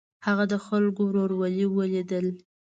هغه 0.25 0.43
د 0.51 0.53
خلکو 0.65 1.01
ورورولي 1.07 1.65
ولیده. 1.69 2.19